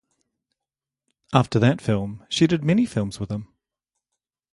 After 1.31 1.59
that 1.59 1.79
film, 1.79 2.25
she 2.27 2.47
did 2.47 2.63
many 2.63 2.87
films 2.87 3.19
with 3.19 3.29
him. 3.29 3.53